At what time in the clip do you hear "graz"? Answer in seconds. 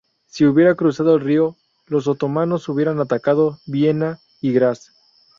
4.51-4.93